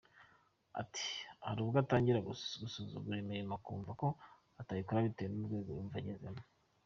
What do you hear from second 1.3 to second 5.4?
“Hari ubwo atangira gusuzugura imirimo akumva ko atayikora bitewe